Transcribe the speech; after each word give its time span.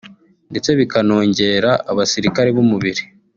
ndetse 0.51 0.69
bikanongera 0.79 1.71
abasirikare 1.91 2.49
b’umubiri 2.55 3.01